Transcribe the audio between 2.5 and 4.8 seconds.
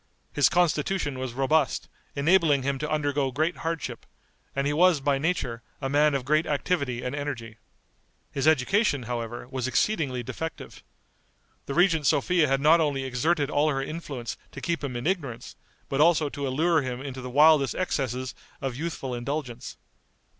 him to undergo great hardship, and he